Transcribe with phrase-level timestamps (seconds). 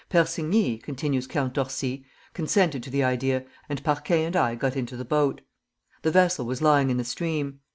[0.09, 2.03] "Persigny," continues Count Orsi,
[2.33, 5.41] "consented to the idea, and Parquin and I got into the boat.
[6.01, 7.59] The vessel was lying in the stream.